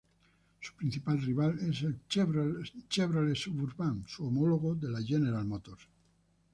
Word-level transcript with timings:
Su 0.59 0.73
principal 0.73 1.21
rival 1.21 1.59
es 1.59 1.83
el 1.83 1.99
Chevrolet 2.09 3.35
Suburban, 3.35 4.03
su 4.07 4.25
homólogo 4.25 4.73
de 4.73 4.89
la 4.89 4.99
General 4.99 5.45
Motors. 5.45 5.87